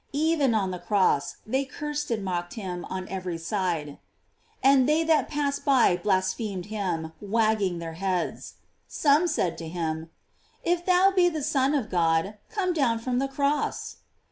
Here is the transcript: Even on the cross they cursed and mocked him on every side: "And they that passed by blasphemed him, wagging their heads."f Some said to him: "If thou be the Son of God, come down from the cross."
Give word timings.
Even 0.17 0.55
on 0.55 0.71
the 0.71 0.79
cross 0.79 1.35
they 1.45 1.63
cursed 1.63 2.09
and 2.09 2.25
mocked 2.25 2.55
him 2.55 2.85
on 2.89 3.07
every 3.07 3.37
side: 3.37 3.99
"And 4.63 4.89
they 4.89 5.03
that 5.03 5.29
passed 5.29 5.63
by 5.63 5.95
blasphemed 5.95 6.65
him, 6.73 7.11
wagging 7.21 7.77
their 7.77 7.93
heads."f 7.93 8.59
Some 8.87 9.27
said 9.27 9.59
to 9.59 9.67
him: 9.67 10.09
"If 10.63 10.87
thou 10.87 11.11
be 11.15 11.29
the 11.29 11.43
Son 11.43 11.75
of 11.75 11.91
God, 11.91 12.39
come 12.49 12.73
down 12.73 12.97
from 12.97 13.19
the 13.19 13.27
cross." 13.27 13.97